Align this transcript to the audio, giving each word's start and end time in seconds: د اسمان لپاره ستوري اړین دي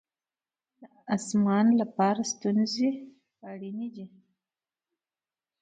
د 0.79 0.81
اسمان 1.15 1.67
لپاره 1.81 2.21
ستوري 2.31 2.91
اړین 3.49 3.79
دي 3.95 4.05